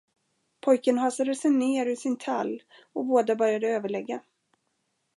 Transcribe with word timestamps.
Pojken 0.61 0.97
hasade 1.03 1.35
sig 1.35 1.51
ned 1.51 1.87
ur 1.87 1.95
sin 1.95 2.17
tall 2.17 2.61
och 2.93 3.05
båda 3.05 3.35
började 3.35 3.67
överlägga. 3.67 4.19